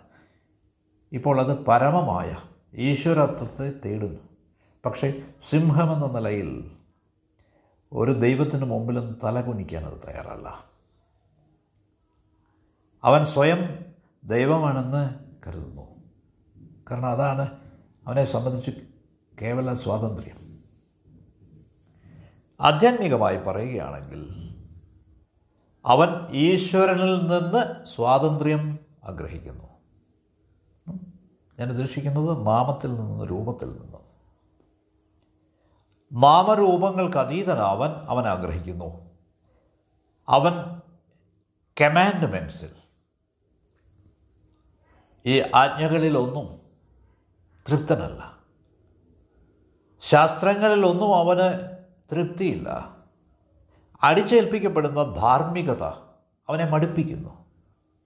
ഇപ്പോൾ 1.12 1.42
അത് 1.42 1.65
പരമമായ 1.65 2.38
ഈശ്വരത്വത്തെ 2.74 3.74
തേടുന്നു. 3.86 4.35
പക്ഷേ 4.86 5.24
സിംഹമെന്ന 5.50 6.06
നിലയിൽ 6.06 6.72
ഒരു 7.94 8.12
ദൈവത്തിന് 8.12 8.65
മുമ്പിലും 8.65 9.20
തലകുനിക്കാൻ 9.24 9.86
അത് 9.86 9.94
തയ്യാറല്ല. 9.94 10.63
അവൻ 13.04 13.25
സ്വയം 13.25 13.86
ദൈവമാണെന്ന് 14.24 15.10
കരുതുന്നു. 15.48 15.96
കാരണം 16.92 17.06
അതാണ് 17.06 17.60
അവനെ 18.08 18.24
സംബന്ധിച്ച് 18.24 18.72
കേവല 19.42 19.74
സ്വാതന്ത്ര്യം. 19.74 20.63
ആധ്യാത്മികമായി 22.62 23.38
പറയുകയാണെങ്കിൽ 23.38 24.36
അവൻ 25.86 26.27
ഈശ്വരനിൽ 26.32 27.28
നിന്ന് 27.28 27.86
സ്വാതന്ത്ര്യം 27.86 28.80
ആഗ്രഹിക്കുന്നു. 29.04 29.65
ഞാൻ 31.60 31.69
ഉദ്ദേശിക്കുന്നത് 31.69 32.48
നാമത്തിൽ 32.48 32.95
നിന്ന് 32.95 33.26
രൂപത്തിൽ 33.26 33.65
നിന്നും. 33.65 34.05
നാമരൂപങ്ങൾക്ക് 36.13 37.18
അതീതനാവൻ 37.18 37.89
അവൻ 37.89 38.28
ആഗ്രഹിക്കുന്നു. 38.28 39.12
അവൻ 40.30 40.82
കമാൻഡ്മെൻസിൽ 41.82 42.70
ഈ 45.26 45.44
ആജ്ഞകളിലൊന്നും 45.56 46.60
തൃപ്തനല്ല. 47.70 48.38
ശാസ്ത്രങ്ങളിലൊന്നും 50.02 51.15
അവന് 51.15 51.78
തൃപ്തിയില്ല. 52.12 52.96
അടിച്ചേൽപ്പിക്കപ്പെടുന്ന 54.04 55.04
ധാർമ്മികത 55.04 55.84
അവനെ 56.50 56.65
മടുപ്പിക്കുന്നു. 56.65 57.46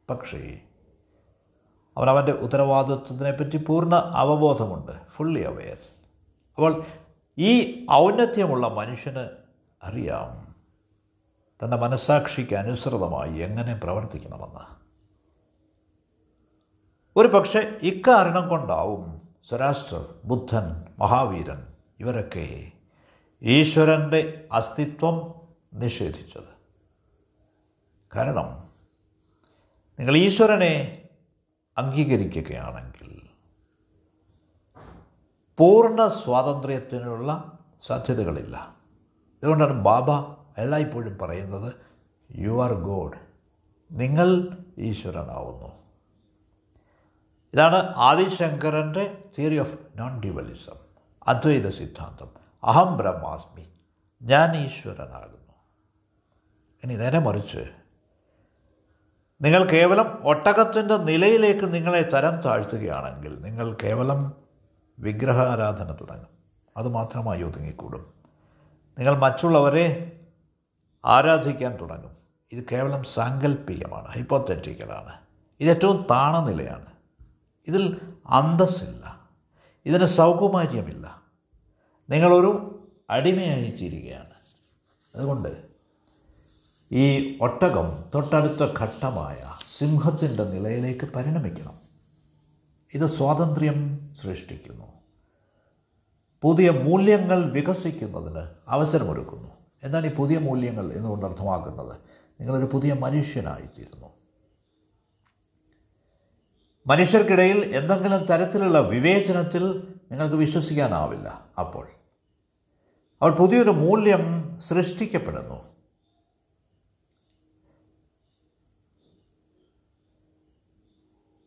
പക്ഷേ 0.09 0.59
അവൻ 1.97 2.09
അവന്റെ 2.09 2.31
ഉത്തരവാദിത്വത്തിനെപ്പറ്റി 2.31 3.57
പൂർണ 3.57 3.95
അവബോധമുണ്ട്. 3.95 4.91
ഫുള്ളി 5.15 5.41
അവയർ 5.41 5.77
അപ്പോൾ 6.55 6.85
ഈ 7.39 7.85
ഔന്നത്യമുള്ള 7.91 8.67
മനുഷ്യന് 8.67 9.29
അറിയാം. 9.83 10.55
തന്റെ 11.63 11.77
മനസാക്ഷിക്ക് 11.77 12.55
അനുസൃതമായി 12.55 13.37
എങ്ങനെ 13.37 13.75
പ്രവർത്തിക്കണമെന്ന്. 13.75 14.79
ഒരു 17.15 17.27
പക്ഷേ 17.27 17.79
ഇക്കാരണം 17.81 18.47
കൊണ്ടാവും 18.47 19.21
സ്വരാഷ്ട്രർ 19.49 20.15
ബുദ്ധൻ 20.23 20.85
മഹാവീരൻ 20.99 21.67
ഇവരൊക്കെ 21.99 22.71
ഈശ്വരന്റെ 23.41 24.47
അസ്തിത്വം 24.51 25.41
നിഷേധിച്ചത്. 25.73 26.59
കാരണം 28.15 28.69
നിങ്ങൾ 29.99 30.17
ഈശ്വരനെ 30.17 31.07
അംഗീകരിക്കുകയാണെങ്കിൽ 31.77 32.88
പൂർണ 35.59 36.07
സ്വാതന്ത്ര്യത്തിനുള്ള 36.07 37.59
സാധ്യതകളില്ല. 37.87 38.75
അതുകൊണ്ടാണ് 39.43 39.81
ബാബ 39.81 40.11
എല്ലായ്പ്പോഴും 40.57 41.17
പറയുന്നത് 41.17 41.73
യു 42.31 42.63
ആർ 42.63 42.73
ഗോഡ് 42.73 43.17
നിങ്ങൾ 43.91 44.57
ഈശ്വരനാവുന്നു. 44.77 45.67
ഇതാണ് 47.53 47.75
ആദിശങ്കരന്റെ 47.97 49.23
theory 49.37 49.59
of 49.59 49.77
non 49.95 50.21
dualism 50.21 50.75
Advaita 51.27 51.69
സിദ്ധാന്തം. 51.69 52.29
അഹം 52.63 52.97
ബ്രഹ്മാസ്മി 52.97 53.65
ഞാൻ 54.21 54.55
ഈശ്വരനാകുന്നു. 54.55 55.53
ഇനി 56.83 56.95
നേരെ 56.95 57.19
മറിച്ച് 57.19 57.69
നിങ്ങൾ 59.41 59.63
കേവലം 59.65 60.23
ഒട്ടകത്തിന്റെ 60.23 60.97
നിലയിലേക്ക് 60.97 61.73
നിങ്ങളെ 61.73 62.01
തരം 62.01 62.41
താഴ്ത്തുകയാണെങ്കിൽ 62.41 63.41
നിങ്ങൾ 63.41 63.77
കേവലം 63.83 64.48
വിഗ്രഹാരാധന 64.99 65.91
തുടങ്ങും. 66.01 66.27
അതുമാത്രമായി 66.77 67.43
ഒതുങ്ങിക്കൂടും. 67.43 68.13
നിങ്ങൾ 68.99 69.17
മറ്റുള്ളവരെ 69.17 70.15
ആരാധിക്കാൻ 71.05 71.77
തുടങ്ങും. 71.81 72.17
ഇത് 72.51 72.65
കേവലം 72.71 73.03
സാങ്കല്പികമാണ് 73.03 74.07
ഹൈപ്പോത്തറ്റിക്കലാണ് 74.07 75.13
ഇത് 75.59 75.69
ഏറ്റവും 75.69 76.07
താണ 76.11 76.47
നിലയാണ്. 76.47 76.85
ഇതിൽ 77.67 78.01
അന്തസ്സില്ല. 78.27 79.29
ഇതിന് 79.85 80.05
സൗകുമാര്യമില്ല. 80.05 81.21
നിങ്ങളൊരു 82.09 82.83
അടിമയായി 83.09 83.69
തീരുകയാണ് 83.81 84.29
അതുകൊണ്ട് 85.15 85.65
ഈ 86.91 87.37
ഒട്ടകം 87.41 88.05
തൊട്ടടുത്ത 88.15 88.71
ഘട്ടമായ 88.79 89.53
സിംഹത്തിന്റെ 89.77 90.43
നിലയിലേക്ക് 90.43 91.05
പരിണമിക്കണം. 91.05 91.88
ഇത് 92.93 93.05
സ്വാതന്ത്ര്യം 93.05 94.09
സൃഷ്ടിക്കുന്നു. 94.15 94.99
പുതിയ 96.41 96.69
മൂല്യങ്ങൾ 96.69 97.51
വികസിക്കുന്നതിന് 97.51 98.49
അവസരമൊരുക്കുന്നു. 98.67 99.47
എന്താണ് 99.83 100.07
ഈ 100.07 100.15
പുതിയ 100.15 100.37
മൂല്യങ്ങൾ 100.37 100.93
എന്നുകൊണ്ട് 100.93 101.25
അർത്ഥമാക്കുന്നത്? 101.25 101.99
നിങ്ങളൊരു 102.39 102.65
പുതിയ 102.65 102.93
മനുഷ്യനായിത്തീരുന്നു. 102.93 104.07
മനുഷ്യർക്കിടയിൽ 106.87 107.75
എന്തെങ്കിലും 107.75 108.25
തരത്തിലുള്ള 108.25 108.79
വിവേചനത്തിൽ 108.79 109.93
നിങ്ങൾക്ക് 110.11 110.35
വിശ്വസിക്കാനാവില്ല 110.35 111.49
അപ്പോൾ. 111.59 111.87
അവൾ 113.21 113.31
പുതിയൊരു 113.31 113.69
മൂല്യം 113.69 114.21
സൃഷ്ടിക്കപ്പെടുന്നു. 114.59 115.63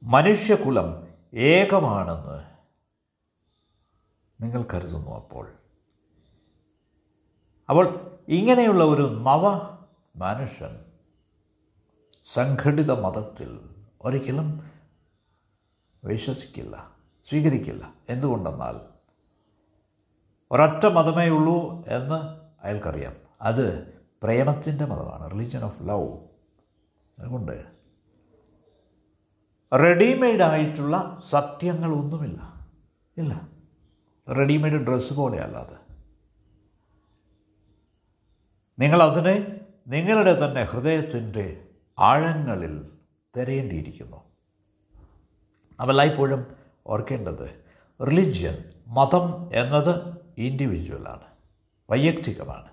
മനുഷ്യകുലം 0.02 1.11
ഏകമാണെന്ന് 1.34 2.52
നിങ്ങൾ 4.42 4.64
കരുതുന്നു 4.74 5.10
അപ്പോൾ. 5.10 5.52
അപ്പോൾ 7.70 8.10
ഇങ്ങനെയുള്ള 8.28 8.84
ഒരു 8.84 9.02
നവ 9.02 9.72
മനുഷ്യൻ 10.16 10.84
സംഘടിത 12.34 12.92
മതത്തിൽ 12.92 13.70
ഒരിക്കലും 14.02 14.70
വിശ്വസിക്കില്ല 16.04 16.96
സ്വീകരിക്കില്ല. 17.28 17.94
എന്തുകൊണ്ടെന്നാൽ 18.08 18.80
ഒരൊറ്റ 20.50 20.86
മതമേ 20.86 21.28
ഉള്ളൂ 21.28 21.84
എന്ന് 21.86 22.40
അയാൾക്കറിയാം. 22.64 23.12
അത് 23.40 23.98
പ്രേമത്തിന്റെ 24.22 24.84
മതമാണ് 24.84 25.30
റിലീജിയൻ 25.30 25.64
ഓഫ് 25.64 25.82
ലവ് 25.82 26.18
അതുകൊണ്ട് 27.18 27.81
റെഡിമെയ്ഡ് 29.74 30.42
ആയിട്ടുള്ള 30.42 31.22
സത്യങ്ങളൊന്നുമില്ല. 31.30 32.68
ഇല്ല. 33.18 33.48
റെഡിമെയ്ഡ് 34.32 34.76
ഡ്രസ്സ് 34.76 35.12
പോലെയല്ല 35.12 35.56
അത്. 35.56 35.82
നിങ്ങളതിനെ 38.78 39.60
നിങ്ങളുടെ 39.88 40.46
തന്നെ 40.46 40.62
ഹൃദയത്തിന്റെ 40.62 41.64
ആഴങ്ങളിൽ 41.98 42.92
തിരയേണ്ടിയിരിക്കുന്നു. 43.36 44.16
അവല്ലായ്പ്പോഴും 45.80 46.56
ഓർക്കേണ്ടത് 46.86 47.64
റിലിജ്യൻ 48.06 48.64
മതം 48.86 49.50
എന്നത് 49.54 50.18
ഇൻഡിവിജ്വലാണ് 50.38 51.22
വൈയക്തികമാണ്. 51.90 52.68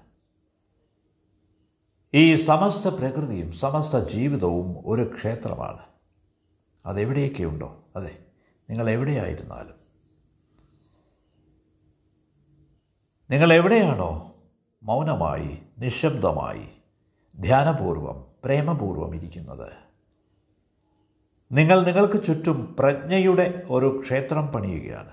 ഈ 2.13 2.35
സമസ്ത 2.35 2.87
പ്രകൃതിയും 2.87 3.53
സമസ്ത 3.53 3.97
ജീവിതവും 3.97 4.77
ഒരു 4.85 5.13
ക്ഷേത്രമാണ്. 5.15 5.88
അതെവിടെയൊക്കെ 6.89 7.43
ഉണ്ടോ 7.43 7.83
അതെ 7.95 8.17
നിങ്ങൾ 8.69 8.89
എവിടെയായിരുന്നാലും 8.89 9.79
നിങ്ങൾ 13.31 13.53
എവിടെയാണോ 13.53 14.35
മൗനമായി 14.83 15.59
നിശബ്ദമായി 15.79 16.69
ധ്യാനപൂർവം 17.39 18.25
പ്രേമപൂർവം 18.45 19.15
ഇരിക്കുന്നത്. 19.15 19.71
നിങ്ങൾ 21.51 21.81
നിങ്ങൾക്ക് 21.81 22.23
ചുറ്റും 22.23 22.75
പ്രജ്ഞയുടെ 22.79 23.63
ഒരു 23.69 24.01
ക്ഷേത്രം 24.03 24.47
പണിയുകയാണ്. 24.47 25.11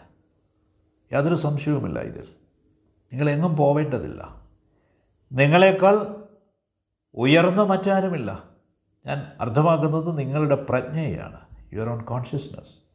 യാതൊരു 1.13 1.35
സംശയവുമില്ല 1.35 1.99
ഇതിൽ. 1.99 2.29
നിങ്ങളെങ്ങും 3.13 3.57
പോവേണ്ടതില്ല. 3.57 4.47
നിങ്ങളെക്കാൾ 5.33 6.25
ഉയർന്ന 7.15 7.63
മറ്റാരുമില്ല. 7.63 8.49
ഞാൻ 9.07 9.33
അർത്ഥമാക്കുന്നത് 9.41 10.19
നിങ്ങളുടെ 10.19 10.55
പ്രജ്ഞയെയാണ് 10.55 11.46
യുവർ 11.73 11.89
ഓൺ 11.89 12.05
കോൺഷ്യസ്നസ്. 12.05 12.87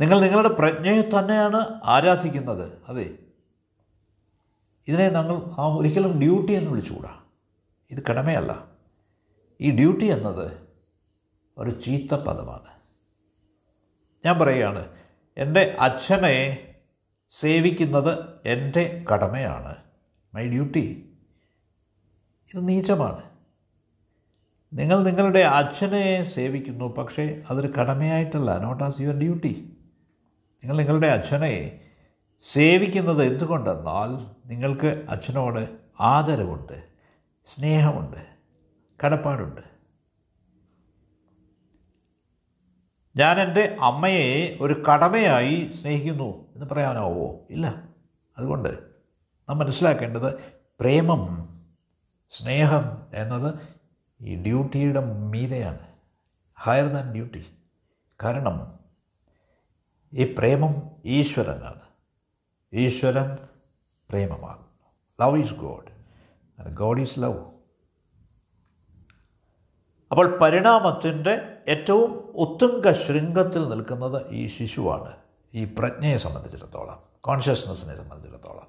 നിങ്ങൾ 0.00 0.20
നിങ്ങളുടെ 0.20 0.48
പ്രജ്ഞയെ 0.48 1.02
തന്നെയാണ് 1.02 1.80
ആരാധിക്കുന്നത്. 1.84 2.78
അതെ. 2.88 3.18
ഇതിനെ 4.88 5.08
ഞങ്ങൾ 5.08 5.34
ആ 5.58 5.66
ഒരിക്കലും 5.66 6.18
ഡ്യൂട്ടി 6.18 6.52
എന്ന് 6.52 6.70
വിളിച്ചുകൂടാ. 6.70 7.22
ഇത് 7.90 8.02
കടമയല്ല. 8.10 8.70
ഈ 9.60 9.70
ഡ്യൂട്ടി 9.70 10.04
എന്നത് 10.04 10.68
ഒരു 11.58 11.80
ചീത്ത 11.80 12.14
പദമാണ്. 12.14 12.76
ഞാൻ 14.24 14.38
പറയുകയാണ് 14.38 14.88
എന്റെ 15.36 15.76
അച്ഛനെ 15.80 16.74
സേവിക്കുന്നത് 17.30 18.24
എന്റെ 18.46 19.04
കടമയാണ്. 19.12 19.74
മൈ 20.34 20.48
ഡ്യൂട്ടി 20.48 21.12
ഇത് 22.54 22.68
നീചമാണ്. 22.68 23.35
നിങ്ങൾ 24.76 25.02
നിങ്ങളുടെ 25.02 25.38
അച്ഛനെ 25.38 26.24
സേവിക്കുന്നു 26.24 26.84
പക്ഷേ 26.84 27.42
അതൊരു 27.50 27.66
കടമയായിട്ടല്ല. 27.66 28.58
നോട്ട് 28.58 28.84
ആസ് 28.84 29.00
യുവർ 29.00 29.18
ഡ്യൂട്ടി 29.18 29.76
നിങ്ങൾ 30.54 30.76
നിങ്ങളുടെ 30.76 31.06
അച്ഛനെ 31.06 31.80
സേവിക്കുന്നത് 32.52 33.24
എന്തുകൊണ്ടെന്നാൽ 33.24 34.32
നിങ്ങൾക്ക് 34.48 35.04
അച്ഛനോട് 35.08 35.68
ആദരവുണ്ട് 36.00 36.82
സ്നേഹമുണ്ട് 37.44 38.26
കടപ്പാടുണ്ട്. 39.04 39.60
ഞാൻ 43.16 43.40
എന്റെ 43.40 43.76
അമ്മയെ 43.80 44.58
ഒരു 44.60 44.82
കടമയായി 44.82 45.70
സ്നേഹിക്കുന്നു 45.80 46.52
എന്ന് 46.54 46.66
പറയാനാവോ? 46.66 47.40
ഇല്ല. 47.50 47.82
അതുകൊണ്ട് 48.38 48.78
നാം 49.48 49.58
മനസ്സിലാക്കേണ്ടത് 49.58 50.34
പ്രേമം 50.80 51.48
സ്നേഹം 52.30 53.02
എന്നത് 53.14 53.75
ഈ 54.20 54.42
ഡ്യൂട്ടിയുടെ 54.42 55.00
മീതെയാണ്. 55.04 55.88
ഹയർ 56.54 56.86
ദാൻ 56.86 57.12
ഡ്യൂട്ടി 57.12 57.46
കാരണം 58.24 58.78
ഈ 60.12 60.34
പ്രേമം 60.38 60.90
ഈശ്വരനാണ്. 61.04 61.80
ഈശ്വരൻ 62.72 63.38
പ്രേമമാകുന്നു. 64.10 64.66
Love 65.20 65.38
is 65.38 65.54
God 65.54 65.96
God 66.74 67.00
is 67.00 67.20
love 67.20 67.44
അപ്പോൾ 70.10 70.38
പരിണാമത്തിന്റെ 70.38 71.58
ഏറ്റവും 71.68 72.14
ഉത്തുംഗ 72.14 72.90
ശൃംഗത്തിൽ 72.90 73.68
നിൽക്കുന്നത് 73.68 74.30
ഈ 74.30 74.46
ശിശുവാണ്. 74.46 75.16
ഈ 75.54 75.64
പ്രജ്ഞയെ 75.64 76.16
സംബന്ധിച്ചിടത്തോളം 76.16 77.02
കോൺഷ്യസ്നെസ്സിനെ 77.20 77.96
സംബന്ധിച്ചിടത്തോളം. 77.96 78.66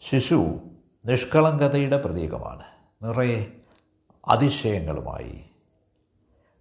ശിശു 0.00 0.60
നിഷ്കളങ്കതയുടെ 1.06 2.00
പ്രതീകമാണ്. 2.00 2.62
നിറയെ 3.02 3.57
അതിശയങ്ങളുമായി 4.28 5.50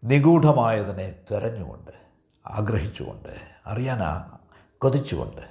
നിഗൂഢമായതിനെ 0.03 1.23
തെരഞ്ഞുകൊണ്ട് 1.31 1.91
ആഗ്രഹിച്ചുകൊണ്ട് 2.47 3.29
അറിയാൻ 3.65 3.99
കൊതിച്ചുകൊണ്ട്. 4.77 5.41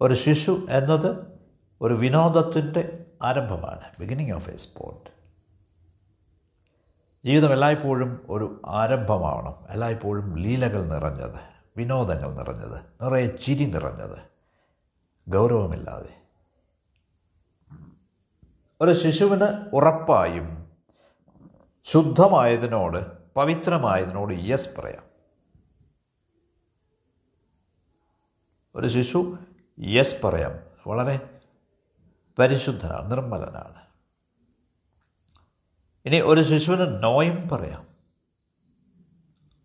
ഒരു 0.00 0.14
ശിശു 0.14 0.66
എന്നത് 0.70 1.38
ഒരു 1.80 1.94
വിനോദത്തിന്റെ 1.94 3.06
ആരംഭമാണ്. 3.22 3.80
ബിഗിനിങ് 3.98 4.32
ഓഫ് 4.32 4.50
എ 4.50 4.56
സ്പോർട്ട് 4.56 5.10
ജീവിതം 7.24 7.52
എല്ലായ്പ്പോഴും 7.52 8.26
ഒരു 8.28 8.62
ആരംഭമാവണം. 8.66 9.54
എല്ലായ്പ്പോഴും 9.70 10.36
ലീലകൾ 10.36 10.84
നിറഞ്ഞത് 10.84 11.40
വിനോദങ്ങൾ 11.76 12.34
നിറഞ്ഞത് 12.34 13.04
നിറയെ 13.04 13.26
ചിരി 13.26 13.64
നിറഞ്ഞത് 13.64 14.18
ഗൗരവമില്ലാതെ. 15.28 16.21
ഒരു 18.82 18.94
ശിശുവിന് 18.94 19.70
ഉറപ്പായും 19.72 20.72
ശുദ്ധമായതിനോട് 21.84 23.28
പവിത്രമായതിനോട് 23.34 24.34
യെസ് 24.34 24.68
പറയാം. 24.78 25.02
ഒരു 28.74 28.88
ശിശു 28.88 29.38
യെസ് 29.80 30.26
പറയാം. 30.26 30.58
വളരെ 30.86 31.40
പരിശുദ്ധനാണ് 32.38 33.10
നിർമ്മലനാണ്. 33.10 33.82
ഇനി 36.06 36.20
ഒരു 36.20 36.40
ശിശുവിന് 36.40 37.04
നോയും 37.04 37.48
പറയാം. 37.48 37.86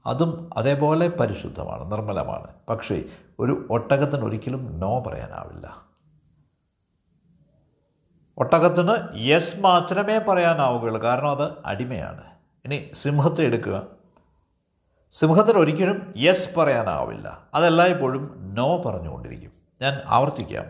അതും 0.06 0.50
അതേപോലെ 0.58 1.08
പരിശുദ്ധമാണ് 1.08 1.92
നിർമ്മലമാണ്. 1.92 2.48
പക്ഷേ 2.70 3.04
ഒരു 3.40 3.68
ഒട്ടകത്തിന് 3.70 4.26
ഒരിക്കലും 4.26 4.80
നോ 4.80 5.00
പറയാനാവില്ല. 5.00 5.87
ഒട്ടകത്തിന് 8.38 8.96
യെസ് 9.16 9.60
മാത്രമേ 9.60 10.18
പറയാനാവുകയുള്ളൂ. 10.18 11.02
കാരണം 11.02 11.32
അത് 11.32 11.50
അടിമയാണ്. 11.66 12.24
ഇനി 12.66 12.90
സിംഹത്തെ 12.94 13.42
എടുക്കുക. 13.42 13.84
സിംഹത്തിന് 15.12 15.58
ഒരിക്കലും 15.58 16.14
യെസ് 16.18 16.56
പറയാനാവില്ല. 16.56 17.42
അതെല്ലായ്പ്പോഴും 17.54 18.56
നോ 18.56 18.82
പറഞ്ഞുകൊണ്ടിരിക്കും. 18.82 19.52
ഞാൻ 19.82 20.02
ആവർത്തിക്കാം. 20.06 20.66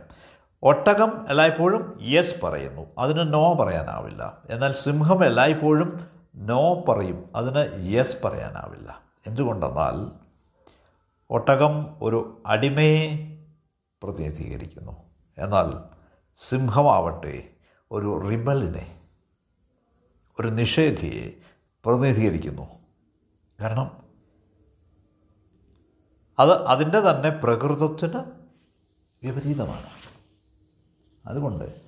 ഒട്ടകം 0.64 1.26
എല്ലായ്പ്പോഴും 1.30 2.00
യെസ് 2.02 2.46
പറയുന്നു. 2.46 2.88
അതിന് 2.98 3.34
നോ 3.34 3.54
പറയാനാവില്ല. 3.54 4.38
എന്നാൽ 4.50 4.72
സിംഹം 4.72 5.26
എല്ലായ്പ്പോഴും 5.26 6.08
നോ 6.36 6.82
പറയും. 6.88 7.30
അതിന് 7.36 7.88
യെസ് 7.94 8.18
പറയാനാവില്ല. 8.24 9.02
എന്തുകൊണ്ടെന്നാൽ 9.28 10.12
ഒട്ടകം 11.30 11.96
ഒരു 12.02 12.44
അടിമയെ 12.46 13.18
പ്രതിനിധീകരിക്കുന്നു. 14.04 14.98
എന്നാൽ 15.38 15.74
സിംഹമാവട്ടെ 16.38 17.50
ഒരു 17.92 18.30
റിബലിനെ 18.30 19.02
ഒരു 20.40 20.48
നിഷേധിയെ 20.48 21.42
പ്രതിനിധീകരിക്കുന്നു. 21.86 22.70
കാരണം 23.62 24.08
അത് 26.40 26.66
അതിന്റെ 26.66 27.00
തന്നെ 27.00 27.30
പ്രകൃതത്തിന് 27.30 28.24
വിപരീതമാണ്. 29.24 29.90
അതുകൊണ്ട് 31.26 31.82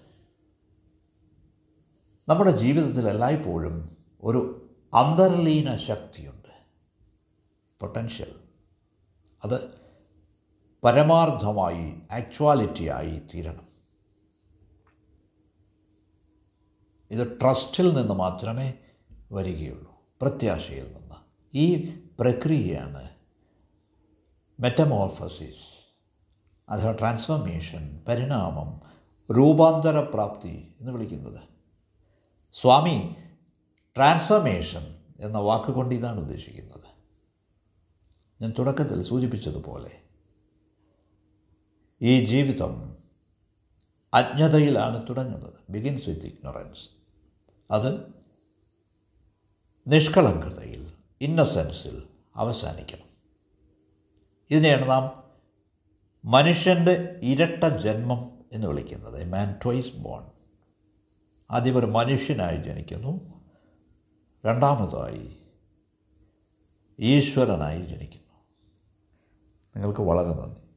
നമ്മുടെ 2.30 2.52
ജീവിതത്തിൽ 2.52 3.08
എല്ലായ്പ്പോഴും 3.08 3.98
ഒരു 4.24 4.70
അന്തർലീന 4.94 5.76
ശക്തിയുണ്ട്. 5.76 6.48
പൊട്ടൻഷ്യൽ 7.80 8.40
അത് 9.44 9.80
പരമാർത്ഥമായി 10.84 12.02
ആക്ച്വാലിറ്റിയായി 12.12 13.22
തീരണം. 13.34 13.69
ഇത് 17.12 17.40
ട്രസ്റ്റിൽ 17.42 17.94
നിന്ന് 17.94 18.14
മാത്രമേ 18.14 18.74
വരികയുള്ളൂ 19.32 20.02
പ്രത്യാശയിൽ 20.22 20.84
നിന്ന്. 20.84 21.16
ഈ 21.54 21.90
പ്രക്രിയയാണ് 22.20 23.10
മെറ്റമോർഫസിസ് 24.60 25.80
അഥവാ 26.70 26.92
ട്രാൻസ്ഫോർമേഷൻ 26.92 28.02
പരിണാമം 28.08 28.82
രൂപാന്തരപ്രാപ്തി 29.38 30.74
എന്ന് 30.80 30.92
വിളിക്കുന്നത്. 30.92 31.42
സ്വാമി 32.54 33.16
ട്രാൻസ്ഫോർമേഷൻ 33.98 35.00
എന്ന 35.20 35.38
വാക്കുകൊണ്ട് 35.38 35.96
ഇതാണ് 35.96 36.20
ഉദ്ദേശിക്കുന്നത്. 36.20 36.90
ഞാൻ 38.42 38.54
തുടക്കത്തിൽ 38.60 39.04
സൂചിപ്പിച്ചതുപോലെ 39.04 40.02
ഈ 42.02 42.26
ജീവിതം 42.26 42.98
അജ്ഞതയിലാണ് 44.14 45.10
തുടങ്ങുന്നത്. 45.10 45.54
ബിഗിൻസ് 45.70 46.10
വിത്ത് 46.10 46.26
ഇഗ്നോറൻസ് 46.26 46.99
അത് 47.72 48.14
നിഷ്കളങ്കതയിൽ 49.88 50.92
ഇന്നസെൻസിൽ 51.22 52.08
അവസാനിക്കണം. 52.36 53.10
ഇതിനെയാണ് 54.52 54.90
നാം 54.90 55.24
മനുഷ്യന്റെ 56.26 57.20
ഇരട്ട 57.24 57.64
ജന്മം 57.64 58.46
എന്ന് 58.52 58.68
വിളിക്കുന്നത്. 58.68 59.22
എ 59.22 59.26
മാൻ 59.26 59.60
ട്വൈസ് 59.64 59.96
ബോൺ 59.96 60.26
ആദ്യം 61.52 61.78
ഒരു 61.78 61.86
മനുഷ്യനായി 61.86 62.58
ജനിക്കുന്നു. 62.58 63.44
രണ്ടാമതായി 64.46 65.38
ഈശ്വരനായി 67.00 67.82
ജനിക്കുന്നു. 67.82 68.30
നിങ്ങൾക്ക് 69.76 70.02
വളരെ 70.02 70.30
നന്ദി. 70.30 70.69